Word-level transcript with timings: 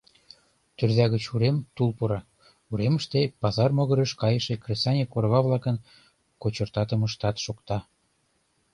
Тӧрза 0.77 1.05
гыч 1.13 1.23
урем 1.33 1.57
тул 1.75 1.89
пура, 1.97 2.19
уремыште 2.71 3.21
пазар 3.41 3.69
могырыш 3.77 4.11
кайыше 4.21 4.53
кресаньык 4.63 5.11
орва-влакын 5.17 5.77
кочыртатымыштат 6.41 7.35
шокта. 7.45 7.77